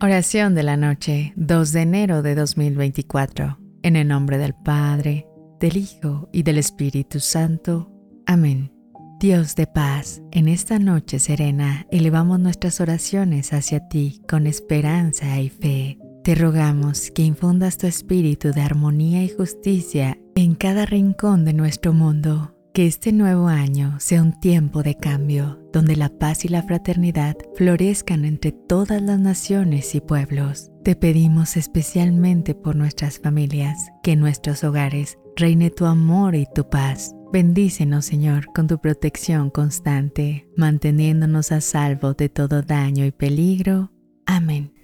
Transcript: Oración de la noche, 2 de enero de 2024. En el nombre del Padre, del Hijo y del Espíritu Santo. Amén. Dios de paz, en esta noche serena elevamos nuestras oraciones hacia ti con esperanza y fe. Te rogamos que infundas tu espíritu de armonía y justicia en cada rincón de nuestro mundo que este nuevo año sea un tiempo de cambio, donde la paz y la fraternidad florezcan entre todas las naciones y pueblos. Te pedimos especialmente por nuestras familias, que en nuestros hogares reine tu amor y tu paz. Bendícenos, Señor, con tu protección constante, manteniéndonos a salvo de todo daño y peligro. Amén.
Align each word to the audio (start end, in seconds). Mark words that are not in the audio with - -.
Oración 0.00 0.54
de 0.54 0.62
la 0.62 0.76
noche, 0.76 1.32
2 1.36 1.72
de 1.72 1.80
enero 1.80 2.22
de 2.22 2.34
2024. 2.34 3.58
En 3.82 3.96
el 3.96 4.08
nombre 4.08 4.38
del 4.38 4.54
Padre, 4.54 5.26
del 5.58 5.76
Hijo 5.76 6.28
y 6.32 6.42
del 6.42 6.58
Espíritu 6.58 7.18
Santo. 7.20 7.90
Amén. 8.26 8.72
Dios 9.18 9.56
de 9.56 9.66
paz, 9.66 10.22
en 10.32 10.48
esta 10.48 10.78
noche 10.78 11.18
serena 11.18 11.86
elevamos 11.90 12.38
nuestras 12.38 12.80
oraciones 12.80 13.52
hacia 13.52 13.88
ti 13.88 14.20
con 14.28 14.46
esperanza 14.46 15.40
y 15.40 15.48
fe. 15.48 15.98
Te 16.22 16.34
rogamos 16.34 17.10
que 17.10 17.22
infundas 17.22 17.78
tu 17.78 17.86
espíritu 17.86 18.52
de 18.52 18.60
armonía 18.60 19.22
y 19.22 19.28
justicia 19.30 20.18
en 20.34 20.54
cada 20.54 20.84
rincón 20.84 21.44
de 21.44 21.54
nuestro 21.54 21.92
mundo 21.92 22.55
que 22.76 22.86
este 22.86 23.10
nuevo 23.10 23.46
año 23.46 23.98
sea 24.00 24.20
un 24.20 24.38
tiempo 24.38 24.82
de 24.82 24.98
cambio, 24.98 25.58
donde 25.72 25.96
la 25.96 26.10
paz 26.10 26.44
y 26.44 26.48
la 26.48 26.62
fraternidad 26.62 27.34
florezcan 27.54 28.26
entre 28.26 28.52
todas 28.52 29.00
las 29.00 29.18
naciones 29.18 29.94
y 29.94 30.02
pueblos. 30.02 30.70
Te 30.84 30.94
pedimos 30.94 31.56
especialmente 31.56 32.54
por 32.54 32.76
nuestras 32.76 33.18
familias, 33.18 33.88
que 34.02 34.12
en 34.12 34.20
nuestros 34.20 34.62
hogares 34.62 35.16
reine 35.36 35.70
tu 35.70 35.86
amor 35.86 36.34
y 36.34 36.44
tu 36.54 36.68
paz. 36.68 37.14
Bendícenos, 37.32 38.04
Señor, 38.04 38.52
con 38.54 38.66
tu 38.66 38.78
protección 38.78 39.48
constante, 39.48 40.46
manteniéndonos 40.54 41.52
a 41.52 41.62
salvo 41.62 42.12
de 42.12 42.28
todo 42.28 42.60
daño 42.60 43.06
y 43.06 43.10
peligro. 43.10 43.90
Amén. 44.26 44.75